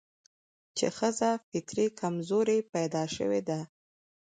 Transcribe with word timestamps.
چې 0.77 0.85
ښځه 0.97 1.29
فطري 1.49 1.85
کمزورې 1.99 2.57
پيدا 2.73 3.03
شوې 3.15 3.41
ده 3.49 3.59